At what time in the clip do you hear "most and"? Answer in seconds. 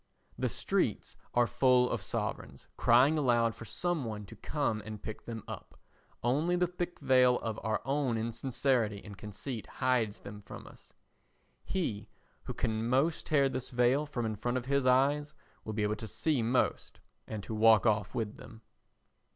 16.41-17.43